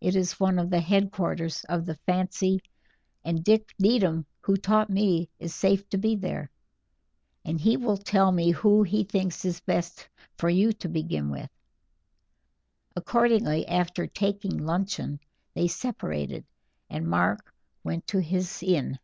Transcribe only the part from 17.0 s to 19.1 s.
Mark went to his inn.